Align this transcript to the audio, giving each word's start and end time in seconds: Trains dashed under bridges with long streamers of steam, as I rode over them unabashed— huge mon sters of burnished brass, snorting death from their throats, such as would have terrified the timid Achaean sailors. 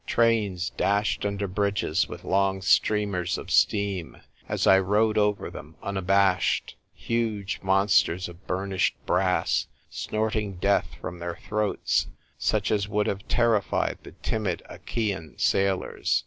Trains 0.07 0.71
dashed 0.71 1.27
under 1.27 1.47
bridges 1.47 2.09
with 2.09 2.23
long 2.23 2.63
streamers 2.63 3.37
of 3.37 3.51
steam, 3.51 4.17
as 4.49 4.65
I 4.65 4.79
rode 4.79 5.15
over 5.19 5.51
them 5.51 5.75
unabashed— 5.83 6.75
huge 6.95 7.59
mon 7.61 7.85
sters 7.85 8.27
of 8.27 8.47
burnished 8.47 8.95
brass, 9.05 9.67
snorting 9.91 10.55
death 10.55 10.87
from 10.99 11.19
their 11.19 11.35
throats, 11.47 12.07
such 12.39 12.71
as 12.71 12.87
would 12.89 13.05
have 13.05 13.27
terrified 13.27 13.99
the 14.01 14.13
timid 14.23 14.63
Achaean 14.65 15.37
sailors. 15.37 16.19